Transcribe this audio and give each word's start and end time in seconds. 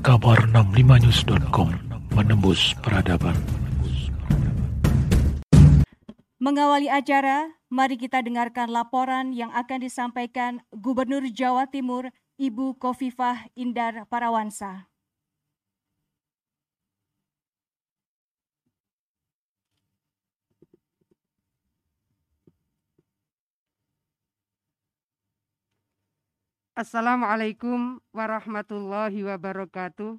kabar 0.00 0.48
65news.com 0.48 1.76
menembus 2.16 2.72
peradaban. 2.80 3.36
Mengawali 6.40 6.88
acara, 6.88 7.52
mari 7.68 8.00
kita 8.00 8.24
dengarkan 8.24 8.72
laporan 8.72 9.36
yang 9.36 9.52
akan 9.52 9.84
disampaikan 9.84 10.64
Gubernur 10.72 11.28
Jawa 11.28 11.68
Timur 11.68 12.08
Ibu 12.40 12.80
Kofifah 12.80 13.52
Indar 13.52 14.08
Parawansa. 14.08 14.89
Assalamualaikum 26.80 28.00
warahmatullahi 28.08 29.20
wabarakatuh. 29.28 30.16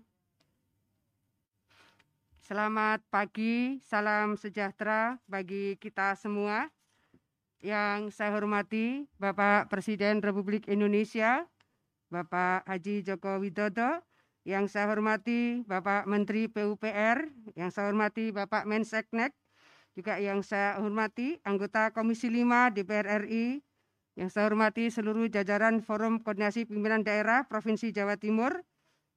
Selamat 2.38 3.02
pagi, 3.10 3.82
salam 3.82 4.38
sejahtera 4.38 5.18
bagi 5.26 5.74
kita 5.82 6.14
semua. 6.14 6.70
Yang 7.66 8.14
saya 8.14 8.38
hormati 8.38 9.10
Bapak 9.18 9.74
Presiden 9.74 10.22
Republik 10.22 10.70
Indonesia, 10.70 11.50
Bapak 12.14 12.62
Haji 12.70 13.10
Joko 13.10 13.42
Widodo, 13.42 14.06
yang 14.46 14.70
saya 14.70 14.86
hormati 14.86 15.66
Bapak 15.66 16.06
Menteri 16.06 16.46
PUPR, 16.46 17.26
yang 17.58 17.74
saya 17.74 17.90
hormati 17.90 18.30
Bapak 18.30 18.70
Menseknek, 18.70 19.34
juga 19.98 20.22
yang 20.22 20.46
saya 20.46 20.78
hormati 20.78 21.42
anggota 21.42 21.90
Komisi 21.90 22.30
5 22.30 22.70
DPR 22.70 23.26
RI, 23.26 23.66
yang 24.20 24.28
saya 24.28 24.52
hormati 24.52 24.92
seluruh 24.92 25.32
jajaran 25.32 25.80
Forum 25.80 26.20
Koordinasi 26.20 26.68
Pimpinan 26.68 27.08
Daerah 27.08 27.48
Provinsi 27.48 27.96
Jawa 27.96 28.20
Timur, 28.20 28.60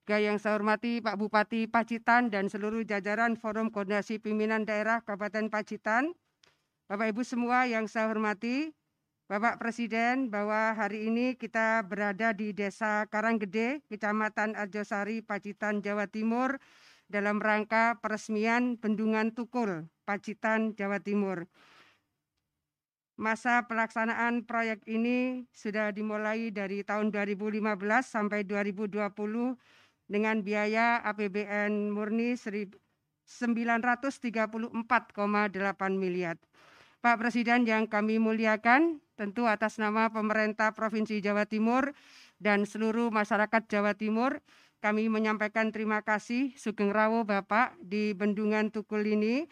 juga 0.04 0.20
yang 0.20 0.36
saya 0.36 0.60
hormati 0.60 1.00
Pak 1.00 1.16
Bupati 1.16 1.64
Pacitan 1.64 2.28
dan 2.28 2.52
seluruh 2.52 2.84
jajaran 2.84 3.40
Forum 3.40 3.72
Koordinasi 3.72 4.20
Pimpinan 4.20 4.68
Daerah 4.68 5.00
Kabupaten 5.00 5.48
Pacitan, 5.48 6.12
Bapak 6.84 7.16
Ibu 7.16 7.24
semua 7.24 7.64
yang 7.64 7.88
saya 7.88 8.12
hormati, 8.12 8.76
Bapak 9.24 9.56
Presiden 9.56 10.28
bahwa 10.28 10.76
hari 10.76 11.08
ini 11.08 11.32
kita 11.40 11.80
berada 11.88 12.36
di 12.36 12.52
Desa 12.52 13.08
Karanggede, 13.08 13.80
Kecamatan 13.88 14.52
Arjosari, 14.52 15.24
Pacitan, 15.24 15.80
Jawa 15.80 16.04
Timur, 16.04 16.60
dalam 17.08 17.40
rangka 17.40 17.96
peresmian 18.04 18.76
Bendungan 18.76 19.32
Tukul, 19.32 19.88
Pacitan, 20.04 20.76
Jawa 20.76 21.00
Timur. 21.00 21.48
Masa 23.14 23.62
pelaksanaan 23.70 24.42
proyek 24.42 24.82
ini 24.90 25.46
sudah 25.54 25.94
dimulai 25.94 26.50
dari 26.50 26.82
tahun 26.82 27.14
2015 27.14 27.62
sampai 28.02 28.42
2020 28.42 28.90
dengan 30.10 30.42
biaya 30.42 30.98
APBN 31.06 31.94
murni 31.94 32.34
934,8 32.34 34.50
miliar. 35.94 36.42
Pak 36.98 37.16
Presiden 37.22 37.62
yang 37.70 37.86
kami 37.86 38.18
muliakan, 38.18 38.98
tentu 39.14 39.46
atas 39.46 39.78
nama 39.78 40.10
pemerintah 40.10 40.74
Provinsi 40.74 41.22
Jawa 41.22 41.46
Timur 41.46 41.94
dan 42.42 42.66
seluruh 42.66 43.14
masyarakat 43.14 43.62
Jawa 43.70 43.94
Timur, 43.94 44.42
kami 44.82 45.06
menyampaikan 45.06 45.70
terima 45.70 46.02
kasih 46.02 46.50
Sugeng 46.58 46.90
Rawo 46.90 47.22
Bapak 47.22 47.78
di 47.78 48.10
Bendungan 48.10 48.74
Tukul 48.74 49.06
ini 49.06 49.46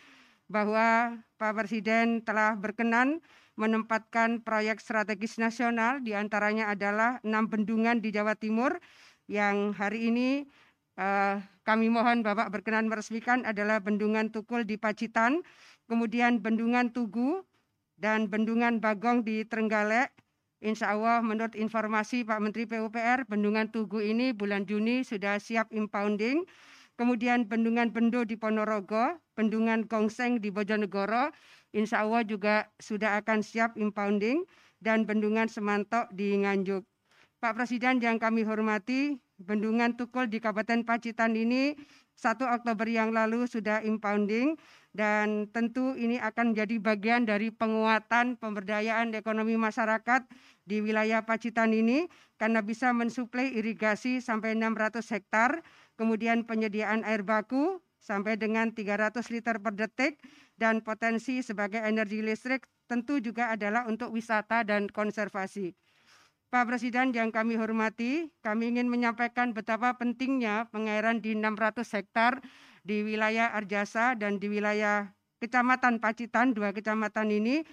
bahwa 0.50 1.14
Pak 1.38 1.54
Presiden 1.56 2.26
telah 2.26 2.58
berkenan 2.58 3.22
menempatkan 3.62 4.42
proyek 4.42 4.82
strategis 4.82 5.38
nasional 5.38 6.02
di 6.02 6.18
antaranya 6.18 6.74
adalah 6.74 7.22
enam 7.22 7.46
bendungan 7.46 8.02
di 8.02 8.10
Jawa 8.10 8.34
Timur 8.34 8.82
yang 9.30 9.70
hari 9.78 10.10
ini 10.10 10.50
uh, 10.98 11.38
kami 11.62 11.86
mohon 11.86 12.26
Bapak 12.26 12.50
berkenan 12.50 12.90
meresmikan 12.90 13.46
adalah 13.46 13.78
Bendungan 13.78 14.34
Tukul 14.34 14.66
di 14.66 14.74
Pacitan, 14.74 15.46
kemudian 15.86 16.42
Bendungan 16.42 16.90
Tugu 16.90 17.46
dan 17.94 18.26
Bendungan 18.26 18.82
Bagong 18.82 19.22
di 19.22 19.46
Trenggalek. 19.46 20.10
Insya 20.62 20.94
Allah 20.94 21.22
menurut 21.22 21.54
informasi 21.54 22.26
Pak 22.26 22.38
Menteri 22.42 22.66
PUPR, 22.66 23.30
Bendungan 23.30 23.70
Tugu 23.70 24.02
ini 24.02 24.34
bulan 24.34 24.66
Juni 24.66 25.06
sudah 25.06 25.38
siap 25.38 25.70
impounding. 25.70 26.42
Kemudian 27.00 27.48
Bendungan 27.48 27.90
Bendo 27.90 28.22
di 28.22 28.36
Ponorogo, 28.36 29.16
Bendungan 29.32 29.88
Gongseng 29.88 30.38
di 30.38 30.52
Bojonegoro, 30.52 31.32
insya 31.72 32.04
Allah 32.04 32.22
juga 32.22 32.68
sudah 32.78 33.16
akan 33.24 33.40
siap 33.40 33.80
impounding 33.80 34.44
dan 34.84 35.08
bendungan 35.08 35.48
Semantok 35.48 36.12
di 36.12 36.36
Nganjuk. 36.36 36.84
Pak 37.42 37.58
Presiden 37.58 37.98
yang 37.98 38.22
kami 38.22 38.46
hormati, 38.46 39.18
bendungan 39.42 39.98
Tukul 39.98 40.30
di 40.30 40.38
Kabupaten 40.38 40.86
Pacitan 40.86 41.34
ini 41.34 41.74
1 42.14 42.38
Oktober 42.38 42.86
yang 42.86 43.10
lalu 43.10 43.50
sudah 43.50 43.82
impounding 43.82 44.54
dan 44.94 45.50
tentu 45.50 45.98
ini 45.98 46.20
akan 46.22 46.54
menjadi 46.54 46.76
bagian 46.78 47.26
dari 47.26 47.50
penguatan 47.50 48.38
pemberdayaan 48.38 49.10
ekonomi 49.16 49.58
masyarakat 49.58 50.22
di 50.62 50.78
wilayah 50.84 51.26
Pacitan 51.26 51.74
ini 51.74 52.06
karena 52.38 52.62
bisa 52.62 52.94
mensuplai 52.94 53.50
irigasi 53.50 54.22
sampai 54.22 54.54
600 54.54 55.02
hektar, 55.10 55.64
kemudian 55.96 56.44
penyediaan 56.48 57.02
air 57.02 57.24
baku 57.24 57.80
sampai 58.02 58.34
dengan 58.34 58.74
300 58.74 59.14
liter 59.30 59.62
per 59.62 59.74
detik 59.78 60.18
dan 60.58 60.82
potensi 60.82 61.40
sebagai 61.40 61.80
energi 61.80 62.20
listrik 62.20 62.66
tentu 62.90 63.22
juga 63.22 63.54
adalah 63.54 63.86
untuk 63.86 64.10
wisata 64.12 64.66
dan 64.66 64.90
konservasi. 64.90 65.72
Pak 66.52 66.68
Presiden 66.68 67.16
yang 67.16 67.32
kami 67.32 67.56
hormati, 67.56 68.28
kami 68.44 68.76
ingin 68.76 68.92
menyampaikan 68.92 69.56
betapa 69.56 69.96
pentingnya 69.96 70.68
pengairan 70.68 71.24
di 71.24 71.32
600 71.32 71.80
hektar 71.96 72.44
di 72.84 73.00
wilayah 73.00 73.56
Arjasa 73.56 74.12
dan 74.20 74.36
di 74.36 74.52
wilayah 74.52 75.16
Kecamatan 75.40 75.98
Pacitan, 75.98 76.54
dua 76.54 76.70
kecamatan 76.70 77.32
ini, 77.32 77.64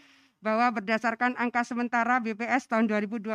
bahwa 0.41 0.71
berdasarkan 0.73 1.35
angka 1.37 1.67
sementara 1.67 2.17
BPS 2.23 2.65
tahun 2.65 2.87
2020, 2.87 3.27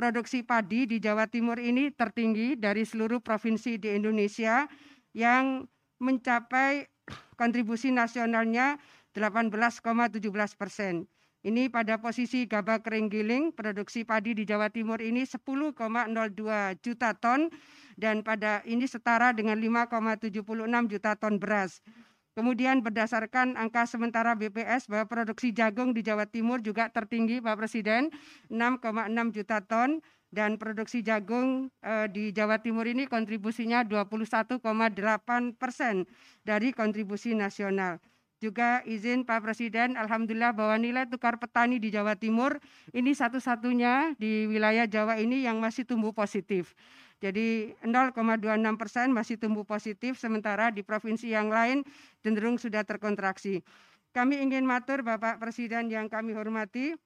produksi 0.00 0.40
padi 0.40 0.88
di 0.88 0.96
Jawa 0.96 1.28
Timur 1.28 1.60
ini 1.60 1.92
tertinggi 1.92 2.56
dari 2.56 2.88
seluruh 2.88 3.20
provinsi 3.20 3.76
di 3.76 3.92
Indonesia 3.92 4.64
yang 5.12 5.68
mencapai 6.00 6.88
kontribusi 7.36 7.92
nasionalnya 7.92 8.80
18,17 9.12 10.24
persen. 10.56 11.04
Ini 11.44 11.68
pada 11.68 12.00
posisi 12.00 12.48
gabah 12.48 12.80
kering 12.80 13.12
giling, 13.12 13.44
produksi 13.52 14.08
padi 14.08 14.32
di 14.32 14.48
Jawa 14.48 14.72
Timur 14.72 15.04
ini 15.04 15.28
10,02 15.28 15.76
juta 16.80 17.10
ton 17.20 17.52
dan 18.00 18.24
pada 18.24 18.64
ini 18.64 18.88
setara 18.88 19.36
dengan 19.36 19.60
5,76 19.60 20.40
juta 20.88 21.12
ton 21.20 21.36
beras. 21.36 21.84
Kemudian 22.38 22.78
berdasarkan 22.86 23.58
angka 23.58 23.90
sementara 23.90 24.38
BPS 24.38 24.86
bahwa 24.86 25.10
produksi 25.10 25.50
jagung 25.50 25.90
di 25.90 26.06
Jawa 26.06 26.30
Timur 26.30 26.62
juga 26.62 26.86
tertinggi 26.86 27.42
Pak 27.42 27.58
Presiden 27.58 28.14
6,6 28.46 29.34
juta 29.34 29.58
ton 29.66 29.98
dan 30.30 30.54
produksi 30.62 31.02
jagung 31.02 31.74
eh, 31.82 32.06
di 32.06 32.30
Jawa 32.30 32.62
Timur 32.62 32.86
ini 32.86 33.10
kontribusinya 33.10 33.82
21,8 33.82 34.62
persen 35.58 36.06
dari 36.46 36.70
kontribusi 36.70 37.34
nasional. 37.34 37.98
Juga 38.40 38.80
izin 38.88 39.28
Pak 39.28 39.44
Presiden, 39.44 40.00
Alhamdulillah 40.00 40.56
bahwa 40.56 40.80
nilai 40.80 41.04
tukar 41.04 41.36
petani 41.36 41.76
di 41.76 41.92
Jawa 41.92 42.16
Timur 42.16 42.56
ini 42.96 43.12
satu-satunya 43.12 44.16
di 44.16 44.48
wilayah 44.48 44.88
Jawa 44.88 45.20
ini 45.20 45.44
yang 45.44 45.60
masih 45.60 45.84
tumbuh 45.84 46.16
positif. 46.16 46.72
Jadi 47.20 47.76
0,26 47.84 48.80
persen 48.80 49.12
masih 49.12 49.36
tumbuh 49.36 49.62
positif, 49.68 50.16
sementara 50.16 50.72
di 50.72 50.80
provinsi 50.80 51.28
yang 51.28 51.52
lain 51.52 51.84
cenderung 52.24 52.56
sudah 52.56 52.80
terkontraksi. 52.80 53.60
Kami 54.16 54.40
ingin 54.40 54.64
matur 54.64 55.04
Bapak 55.04 55.36
Presiden 55.38 55.92
yang 55.92 56.08
kami 56.08 56.32
hormati 56.32 56.96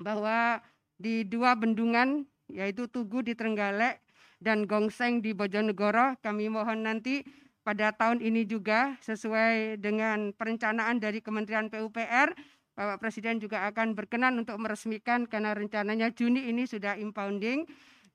bahwa 0.00 0.64
di 0.96 1.22
dua 1.28 1.52
bendungan 1.54 2.24
yaitu 2.50 2.88
Tugu 2.90 3.22
di 3.22 3.36
Trenggalek 3.36 4.00
dan 4.40 4.64
Gongseng 4.64 5.20
di 5.20 5.36
Bojonegoro. 5.36 6.16
Kami 6.24 6.48
mohon 6.48 6.82
nanti 6.82 7.22
pada 7.60 7.92
tahun 7.92 8.24
ini 8.24 8.48
juga 8.48 8.96
sesuai 9.04 9.78
dengan 9.78 10.32
perencanaan 10.32 10.96
dari 10.96 11.20
Kementerian 11.20 11.68
PUPR 11.68 12.32
Bapak 12.80 12.96
Presiden 13.04 13.36
juga 13.36 13.68
akan 13.68 13.92
berkenan 13.92 14.40
untuk 14.40 14.56
meresmikan 14.56 15.28
karena 15.28 15.52
rencananya 15.52 16.08
Juni 16.16 16.48
ini 16.48 16.64
sudah 16.64 16.96
impounding. 16.96 17.68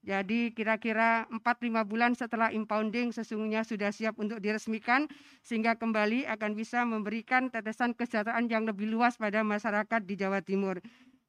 Jadi 0.05 0.53
kira-kira 0.53 1.25
4-5 1.33 1.81
bulan 1.89 2.13
setelah 2.13 2.53
impounding 2.53 3.09
sesungguhnya 3.09 3.65
sudah 3.65 3.89
siap 3.89 4.21
untuk 4.21 4.37
diresmikan 4.37 5.09
sehingga 5.41 5.81
kembali 5.81 6.29
akan 6.29 6.53
bisa 6.53 6.85
memberikan 6.85 7.49
tetesan 7.49 7.97
kesejahteraan 7.97 8.45
yang 8.45 8.69
lebih 8.69 8.85
luas 8.85 9.17
pada 9.17 9.41
masyarakat 9.41 10.05
di 10.05 10.13
Jawa 10.13 10.45
Timur. 10.45 10.77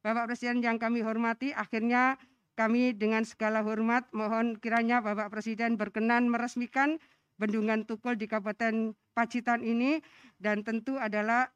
Bapak 0.05 0.29
Presiden 0.29 0.61
yang 0.61 0.77
kami 0.77 1.01
hormati, 1.01 1.57
akhirnya 1.57 2.21
kami 2.53 2.93
dengan 2.93 3.25
segala 3.25 3.65
hormat 3.65 4.13
mohon 4.13 4.61
kiranya 4.61 5.01
Bapak 5.01 5.33
Presiden 5.33 5.73
berkenan 5.73 6.29
meresmikan 6.29 7.01
Bendungan 7.41 7.85
Tukul 7.85 8.13
di 8.13 8.29
Kabupaten 8.29 8.93
Pacitan 9.17 9.65
ini 9.65 10.01
dan 10.37 10.61
tentu 10.61 11.01
adalah 11.01 11.49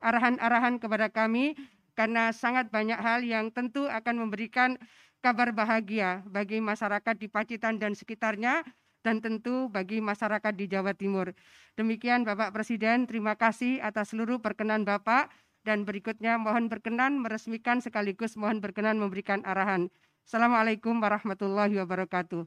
arahan-arahan 0.00 0.76
kepada 0.76 1.08
kami 1.08 1.56
karena 1.96 2.32
sangat 2.32 2.68
banyak 2.68 3.00
hal 3.00 3.24
yang 3.24 3.48
tentu 3.48 3.88
akan 3.88 4.28
memberikan 4.28 4.76
kabar 5.26 5.50
bahagia 5.50 6.22
bagi 6.30 6.62
masyarakat 6.62 7.18
di 7.18 7.26
Pacitan 7.26 7.82
dan 7.82 7.98
sekitarnya 7.98 8.62
dan 9.02 9.18
tentu 9.18 9.66
bagi 9.66 9.98
masyarakat 9.98 10.54
di 10.54 10.70
Jawa 10.70 10.94
Timur. 10.94 11.34
Demikian 11.74 12.22
Bapak 12.22 12.54
Presiden, 12.54 13.10
terima 13.10 13.34
kasih 13.34 13.82
atas 13.82 14.14
seluruh 14.14 14.38
perkenan 14.38 14.86
Bapak 14.86 15.34
dan 15.66 15.82
berikutnya 15.82 16.38
mohon 16.38 16.70
berkenan 16.70 17.18
meresmikan 17.18 17.82
sekaligus 17.82 18.38
mohon 18.38 18.62
berkenan 18.62 19.02
memberikan 19.02 19.42
arahan. 19.42 19.90
Assalamualaikum 20.22 20.94
warahmatullahi 21.02 21.74
wabarakatuh. 21.82 22.46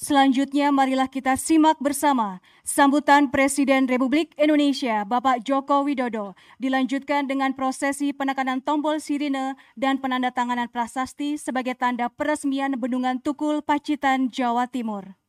Selanjutnya 0.00 0.72
marilah 0.72 1.12
kita 1.12 1.36
simak 1.36 1.76
bersama 1.76 2.40
sambutan 2.64 3.28
Presiden 3.28 3.84
Republik 3.84 4.32
Indonesia 4.40 5.04
Bapak 5.04 5.44
Joko 5.44 5.84
Widodo 5.84 6.32
dilanjutkan 6.56 7.28
dengan 7.28 7.52
prosesi 7.52 8.16
penekanan 8.16 8.64
tombol 8.64 8.96
sirine 8.96 9.60
dan 9.76 10.00
penandatanganan 10.00 10.72
prasasti 10.72 11.36
sebagai 11.36 11.76
tanda 11.76 12.08
peresmian 12.08 12.80
Bendungan 12.80 13.20
Tukul 13.20 13.60
Pacitan 13.60 14.32
Jawa 14.32 14.72
Timur. 14.72 15.20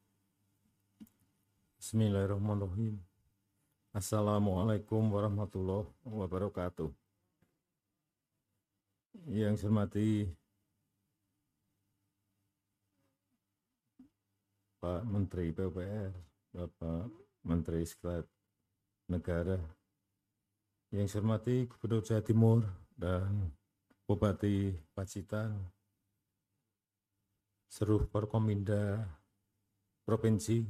Bismillahirrahmanirrahim. 1.84 2.96
Assalamualaikum 3.92 5.04
warahmatullahi 5.12 5.92
wabarakatuh. 6.08 6.88
Yang 9.28 9.54
saya 9.60 9.68
hormati 9.68 10.32
Pak 14.82 15.06
Menteri 15.06 15.54
PUPR, 15.54 16.10
Bapak 16.58 17.06
Menteri 17.46 17.86
Sekretariat 17.86 18.26
Negara, 19.14 19.62
yang 20.90 21.06
saya 21.06 21.22
hormati 21.22 21.70
Gubernur 21.70 22.02
Jawa 22.02 22.26
Timur 22.26 22.66
dan 22.98 23.54
Bupati 24.10 24.74
Pacitan, 24.98 25.54
seluruh 27.70 28.10
Forkominda 28.10 29.06
Provinsi 30.02 30.66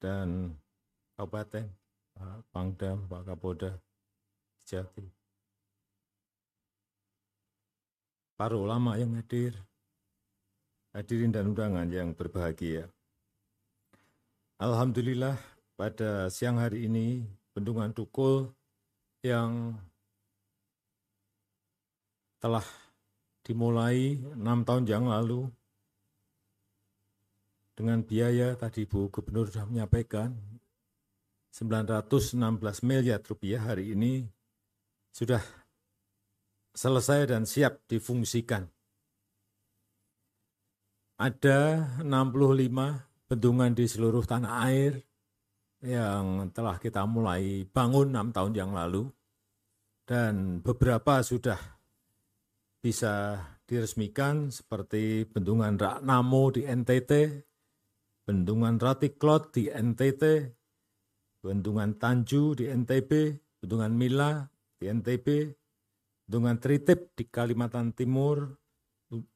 dan 0.00 0.56
Kabupaten, 1.12 1.68
Pak 2.16 2.48
Pangdam, 2.56 3.04
Pak 3.04 3.22
Kapolda, 3.28 3.76
Jati, 4.64 5.04
para 8.32 8.56
ulama 8.56 8.96
yang 8.96 9.12
hadir, 9.20 9.52
hadirin 10.96 11.36
dan 11.36 11.52
undangan 11.52 11.92
yang 11.92 12.16
berbahagia. 12.16 12.88
Alhamdulillah 14.62 15.34
pada 15.74 16.30
siang 16.30 16.62
hari 16.62 16.86
ini 16.86 17.26
Bendungan 17.50 17.90
Tukul 17.90 18.46
yang 19.18 19.74
telah 22.38 22.62
dimulai 23.42 24.22
enam 24.38 24.62
tahun 24.62 24.86
yang 24.86 25.10
lalu 25.10 25.50
dengan 27.74 28.06
biaya 28.06 28.54
tadi 28.54 28.86
Bu 28.86 29.10
Gubernur 29.10 29.50
sudah 29.50 29.66
menyampaikan 29.66 30.30
916 31.50 32.38
miliar 32.86 33.18
rupiah 33.18 33.66
hari 33.66 33.98
ini 33.98 34.30
sudah 35.10 35.42
selesai 36.70 37.34
dan 37.34 37.50
siap 37.50 37.82
difungsikan. 37.90 38.70
Ada 41.18 41.98
65 42.06 43.11
bendungan 43.32 43.72
di 43.72 43.88
seluruh 43.88 44.28
tanah 44.28 44.68
air 44.68 45.00
yang 45.80 46.52
telah 46.52 46.76
kita 46.76 47.08
mulai 47.08 47.64
bangun 47.64 48.12
enam 48.12 48.28
tahun 48.28 48.52
yang 48.52 48.76
lalu. 48.76 49.08
Dan 50.04 50.60
beberapa 50.60 51.24
sudah 51.24 51.56
bisa 52.84 53.40
diresmikan 53.64 54.52
seperti 54.52 55.24
bendungan 55.24 55.80
Raknamo 55.80 56.52
di 56.52 56.68
NTT, 56.68 57.40
bendungan 58.28 58.76
Ratiklot 58.76 59.56
di 59.56 59.72
NTT, 59.72 60.52
bendungan 61.40 61.96
Tanju 61.96 62.52
di 62.52 62.68
NTB, 62.68 63.32
bendungan 63.64 63.96
Mila 63.96 64.44
di 64.76 64.92
NTB, 64.92 65.56
bendungan 66.28 66.60
Tritip 66.60 67.16
di 67.16 67.24
Kalimantan 67.32 67.96
Timur, 67.96 68.44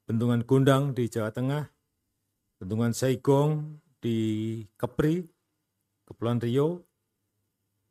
bendungan 0.05 0.45
Gundang 0.45 0.93
di 0.93 1.09
Jawa 1.09 1.33
Tengah, 1.33 1.65
bendungan 2.61 2.93
Saigong 2.93 3.86
di 4.01 4.19
Kepri, 4.77 5.25
Kepulauan 6.07 6.39
Riau, 6.39 6.83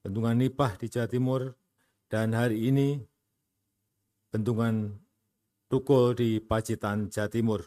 Bendungan 0.06 0.38
Nipah 0.38 0.78
di 0.78 0.88
Jawa 0.88 1.10
Timur, 1.10 1.42
dan 2.08 2.32
hari 2.38 2.70
ini 2.70 3.02
Bendungan 4.30 4.94
Tukul 5.66 6.14
di 6.14 6.38
Pacitan, 6.38 7.10
Jawa 7.10 7.28
Timur. 7.28 7.62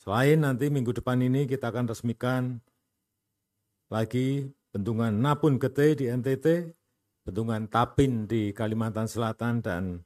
Selain 0.00 0.40
nanti 0.40 0.72
minggu 0.72 0.96
depan 0.96 1.20
ini 1.20 1.44
kita 1.44 1.68
akan 1.68 1.92
resmikan 1.92 2.64
lagi 3.92 4.48
Bendungan 4.72 5.20
Napun 5.20 5.60
Gete 5.60 5.98
di 5.98 6.08
NTT, 6.08 6.72
Bendungan 7.26 7.68
Tapin 7.68 8.24
di 8.24 8.54
Kalimantan 8.56 9.10
Selatan, 9.10 9.60
dan 9.60 10.00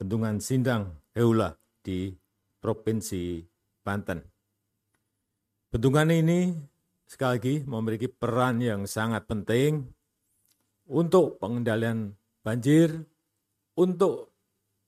Bendungan 0.00 0.40
Sindang 0.40 0.96
Heula 1.12 1.58
di 1.84 2.14
Provinsi 2.62 3.44
Banten. 3.84 4.24
Bendungan 5.68 6.08
ini 6.08 6.69
sekali 7.10 7.30
lagi 7.34 7.54
memiliki 7.66 8.06
peran 8.06 8.62
yang 8.62 8.86
sangat 8.86 9.26
penting 9.26 9.82
untuk 10.86 11.42
pengendalian 11.42 12.14
banjir, 12.46 13.02
untuk 13.74 14.30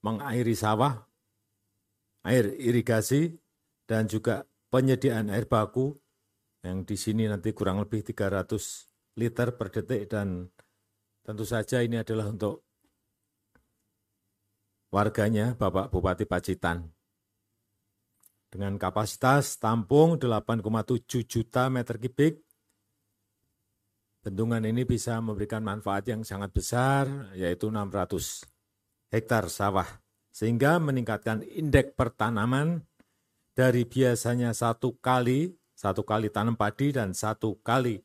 mengairi 0.07 0.55
sawah, 0.55 1.03
air 2.23 2.47
irigasi, 2.63 3.35
dan 3.91 4.07
juga 4.07 4.47
penyediaan 4.71 5.35
air 5.35 5.51
baku 5.51 5.99
yang 6.63 6.87
di 6.87 6.95
sini 6.95 7.27
nanti 7.27 7.51
kurang 7.51 7.83
lebih 7.83 8.07
300 8.07 9.19
liter 9.19 9.59
per 9.59 9.69
detik. 9.75 10.07
Dan 10.07 10.47
tentu 11.27 11.43
saja 11.43 11.83
ini 11.83 11.99
adalah 11.99 12.31
untuk 12.31 12.63
warganya 14.95 15.59
Bapak 15.59 15.91
Bupati 15.91 16.23
Pacitan 16.23 16.87
dengan 18.53 18.77
kapasitas 18.77 19.57
tampung 19.57 20.21
8,7 20.21 21.25
juta 21.25 21.73
meter 21.73 21.97
kubik. 21.97 22.45
Bendungan 24.21 24.61
ini 24.69 24.85
bisa 24.85 25.17
memberikan 25.25 25.65
manfaat 25.65 26.05
yang 26.07 26.21
sangat 26.23 26.53
besar, 26.53 27.33
yaitu 27.33 27.73
600 27.73 28.45
hektar 29.09 29.49
sawah, 29.49 29.89
sehingga 30.31 30.77
meningkatkan 30.79 31.43
indeks 31.43 31.97
pertanaman 31.97 32.85
dari 33.56 33.89
biasanya 33.89 34.53
satu 34.53 35.01
kali, 35.01 35.56
satu 35.73 36.05
kali 36.05 36.29
tanam 36.29 36.55
padi 36.55 36.93
dan 36.93 37.17
satu 37.17 37.59
kali 37.65 37.99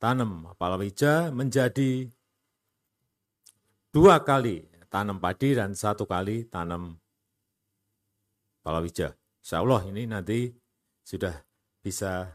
tanam 0.00 0.52
palawija 0.58 1.30
menjadi 1.30 2.08
dua 3.94 4.20
kali 4.26 4.66
tanam 4.90 5.22
padi 5.22 5.54
dan 5.54 5.72
satu 5.78 6.04
kali 6.04 6.50
tanam 6.50 6.98
palawija. 8.66 9.23
Insya 9.44 9.60
Allah 9.60 9.84
ini 9.84 10.08
nanti 10.08 10.48
sudah 11.04 11.36
bisa 11.84 12.32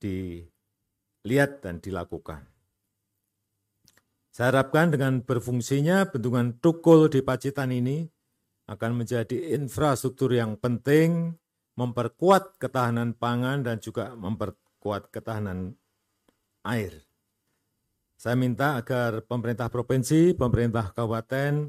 dilihat 0.00 1.60
dan 1.60 1.76
dilakukan. 1.76 2.48
Saya 4.32 4.48
harapkan 4.48 4.88
dengan 4.88 5.20
berfungsinya 5.20 6.08
bendungan 6.08 6.56
Tukul 6.56 7.12
di 7.12 7.20
Pacitan 7.20 7.68
ini 7.68 8.08
akan 8.64 9.04
menjadi 9.04 9.52
infrastruktur 9.52 10.32
yang 10.32 10.56
penting 10.56 11.36
memperkuat 11.76 12.56
ketahanan 12.56 13.12
pangan 13.12 13.68
dan 13.68 13.76
juga 13.84 14.16
memperkuat 14.16 15.12
ketahanan 15.12 15.76
air. 16.64 16.96
Saya 18.16 18.40
minta 18.40 18.80
agar 18.80 19.20
pemerintah 19.28 19.68
provinsi, 19.68 20.32
pemerintah 20.32 20.96
kabupaten, 20.96 21.68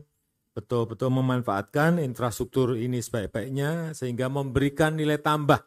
betul-betul 0.54 1.10
memanfaatkan 1.10 1.98
infrastruktur 1.98 2.78
ini 2.78 3.02
sebaik-baiknya 3.02 3.98
sehingga 3.98 4.30
memberikan 4.30 4.94
nilai 4.94 5.18
tambah 5.18 5.66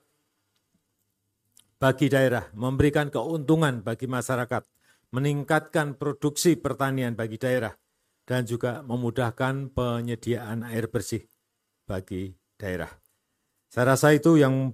bagi 1.77 2.09
daerah, 2.09 2.49
memberikan 2.57 3.13
keuntungan 3.13 3.85
bagi 3.85 4.09
masyarakat, 4.09 4.65
meningkatkan 5.13 5.99
produksi 6.01 6.57
pertanian 6.57 7.13
bagi 7.13 7.37
daerah, 7.37 7.75
dan 8.25 8.49
juga 8.49 8.81
memudahkan 8.81 9.77
penyediaan 9.77 10.65
air 10.65 10.89
bersih 10.89 11.29
bagi 11.85 12.33
daerah. 12.57 12.89
Saya 13.69 13.93
rasa 13.93 14.17
itu 14.17 14.41
yang 14.41 14.73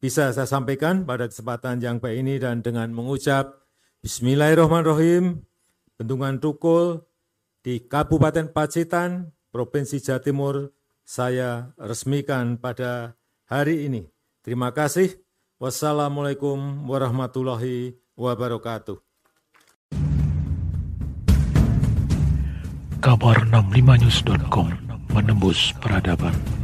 bisa 0.00 0.32
saya 0.32 0.48
sampaikan 0.48 1.04
pada 1.04 1.28
kesempatan 1.28 1.78
yang 1.78 2.00
baik 2.00 2.24
ini 2.24 2.40
dan 2.40 2.64
dengan 2.64 2.90
mengucap 2.90 3.60
Bismillahirrahmanirrahim, 4.02 5.46
Bendungan 5.94 6.42
Tukul, 6.42 7.06
di 7.62 7.78
Kabupaten 7.86 8.50
Pacitan, 8.50 9.30
Provinsi 9.54 10.02
Jawa 10.02 10.20
Timur, 10.20 10.54
saya 11.06 11.70
resmikan 11.78 12.58
pada 12.58 13.14
hari 13.46 13.86
ini. 13.86 14.10
Terima 14.42 14.74
kasih. 14.74 15.14
Wassalamualaikum 15.62 16.90
warahmatullahi 16.90 17.94
wabarakatuh. 18.18 18.98
Kabar 23.02 23.36
65news.com 23.50 24.70
menembus 25.10 25.74
peradaban. 25.78 26.61